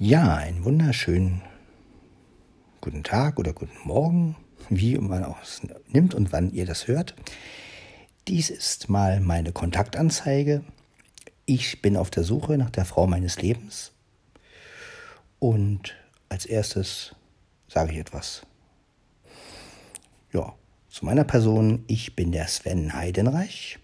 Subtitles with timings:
[0.00, 1.40] Ja, einen wunderschönen
[2.80, 4.34] guten Tag oder guten Morgen,
[4.68, 7.14] wie man auch es nimmt und wann ihr das hört.
[8.26, 10.64] Dies ist mal meine Kontaktanzeige.
[11.46, 13.92] Ich bin auf der Suche nach der Frau meines Lebens.
[15.38, 15.94] Und
[16.28, 17.14] als erstes
[17.68, 18.42] sage ich etwas.
[20.32, 20.56] Ja,
[20.88, 21.84] zu meiner Person.
[21.86, 23.78] Ich bin der Sven Heidenreich.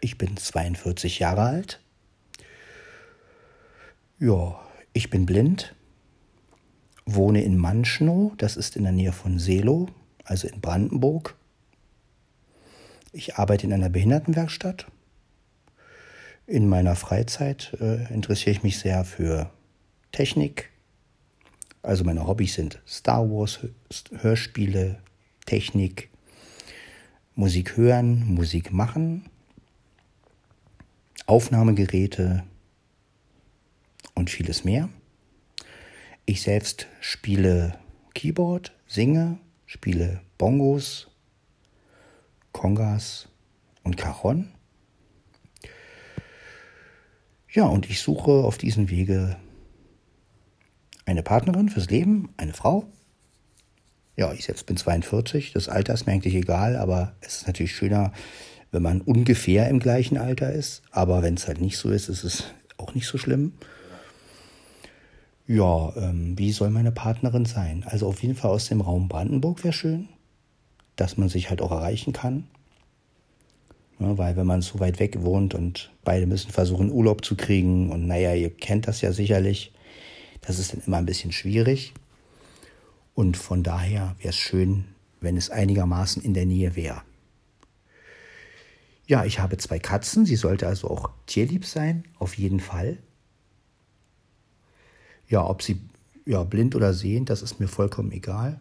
[0.00, 1.80] Ich bin 42 Jahre alt.
[4.20, 4.60] Ja,
[4.92, 5.74] ich bin blind
[7.14, 9.88] wohne in Manschnow, das ist in der Nähe von Seelow,
[10.24, 11.36] also in Brandenburg.
[13.12, 14.86] Ich arbeite in einer Behindertenwerkstatt.
[16.46, 19.50] In meiner Freizeit äh, interessiere ich mich sehr für
[20.12, 20.70] Technik.
[21.82, 23.60] Also meine Hobbys sind Star Wars,
[24.20, 24.98] Hörspiele,
[25.46, 26.10] Technik,
[27.34, 29.24] Musik hören, Musik machen,
[31.26, 32.44] Aufnahmegeräte
[34.18, 34.88] und vieles mehr.
[36.26, 37.78] Ich selbst spiele
[38.14, 41.08] Keyboard, singe, spiele Bongos,
[42.52, 43.28] Kongas
[43.84, 44.50] und Cajon.
[47.50, 49.36] Ja, und ich suche auf diesem Wege
[51.06, 52.86] eine Partnerin fürs Leben, eine Frau.
[54.16, 57.74] Ja, ich selbst bin 42, das Alter ist mir eigentlich egal, aber es ist natürlich
[57.74, 58.12] schöner,
[58.72, 60.82] wenn man ungefähr im gleichen Alter ist.
[60.90, 62.44] Aber wenn es halt nicht so ist, ist es
[62.76, 63.52] auch nicht so schlimm
[65.48, 67.82] ja, ähm, wie soll meine Partnerin sein?
[67.86, 70.08] Also auf jeden Fall aus dem Raum Brandenburg wäre schön,
[70.94, 72.44] dass man sich halt auch erreichen kann.
[73.98, 77.90] Ja, weil wenn man so weit weg wohnt und beide müssen versuchen, Urlaub zu kriegen
[77.90, 79.72] und naja, ihr kennt das ja sicherlich,
[80.42, 81.94] das ist dann immer ein bisschen schwierig.
[83.14, 84.84] Und von daher wäre es schön,
[85.20, 87.02] wenn es einigermaßen in der Nähe wäre.
[89.06, 92.98] Ja, ich habe zwei Katzen, sie sollte also auch tierlieb sein, auf jeden Fall.
[95.28, 95.80] Ja, ob sie
[96.26, 98.60] ja, blind oder sehend, das ist mir vollkommen egal.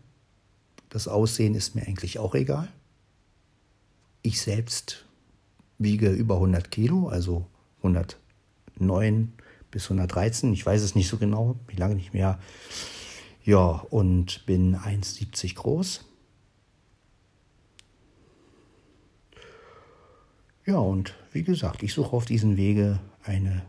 [0.89, 2.69] Das Aussehen ist mir eigentlich auch egal.
[4.21, 5.05] Ich selbst
[5.77, 7.45] wiege über 100 Kilo, also
[7.79, 9.33] 109
[9.69, 10.53] bis 113.
[10.53, 12.39] Ich weiß es nicht so genau, wie lange nicht mehr.
[13.43, 16.05] Ja, und bin 1,70 groß.
[20.65, 23.65] Ja, und wie gesagt, ich suche auf diesem Wege eine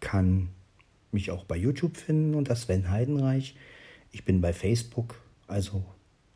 [0.00, 0.48] kann
[1.12, 3.56] mich auch bei YouTube finden unter Sven Heidenreich.
[4.10, 5.84] Ich bin bei Facebook, also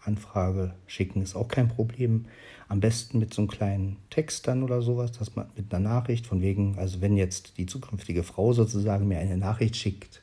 [0.04, 2.26] Anfrage schicken ist auch kein Problem.
[2.68, 6.26] Am besten mit so einem kleinen Text dann oder sowas, dass man mit einer Nachricht
[6.26, 10.22] von wegen, also wenn jetzt die zukünftige Frau sozusagen mir eine Nachricht schickt,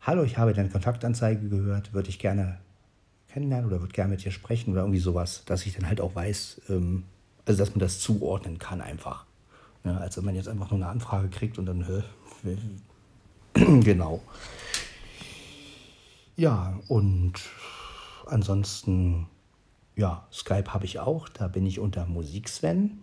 [0.00, 2.60] hallo, ich habe deine Kontaktanzeige gehört, würde ich gerne
[3.28, 6.14] kennenlernen oder würde gerne mit dir sprechen oder irgendwie sowas, dass ich dann halt auch
[6.14, 7.04] weiß, ähm,
[7.46, 9.26] also, dass man das zuordnen kann einfach.
[9.84, 12.02] Ja, als wenn man jetzt einfach nur eine Anfrage kriegt und dann, hä,
[13.80, 14.20] genau.
[16.36, 17.34] Ja, und
[18.26, 19.26] ansonsten,
[19.96, 23.02] ja, Skype habe ich auch, da bin ich unter Musiksven.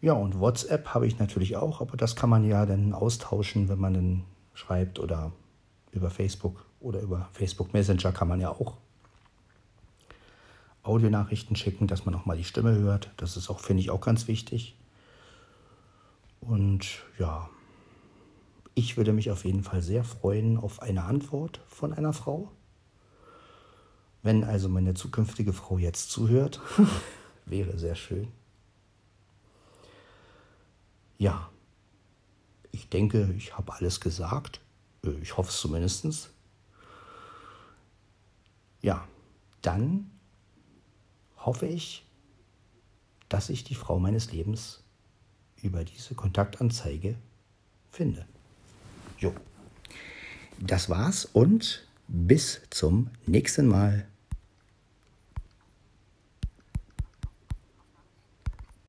[0.00, 3.80] Ja, und WhatsApp habe ich natürlich auch, aber das kann man ja dann austauschen, wenn
[3.80, 5.32] man dann schreibt oder
[5.90, 8.76] über Facebook oder über Facebook Messenger kann man ja auch
[10.82, 13.10] Audionachrichten schicken, dass man auch mal die Stimme hört.
[13.16, 14.76] Das ist auch, finde ich, auch ganz wichtig.
[16.40, 16.86] Und
[17.18, 17.48] ja,
[18.74, 22.52] ich würde mich auf jeden Fall sehr freuen auf eine Antwort von einer Frau.
[24.22, 26.60] Wenn also meine zukünftige Frau jetzt zuhört,
[27.46, 28.28] wäre sehr schön.
[31.18, 31.50] Ja,
[32.70, 34.60] ich denke, ich habe alles gesagt.
[35.04, 36.30] Äh, ich hoffe es zumindest.
[38.80, 39.06] Ja,
[39.62, 40.10] dann
[41.48, 42.04] hoffe ich,
[43.30, 44.82] dass ich die Frau meines Lebens
[45.62, 47.14] über diese Kontaktanzeige
[47.90, 48.26] finde.
[49.16, 49.32] Jo,
[50.58, 54.06] das war's und bis zum nächsten Mal.